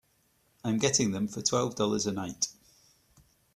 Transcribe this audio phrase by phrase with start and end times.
[0.63, 2.47] I'm getting them for twelve dollars a night.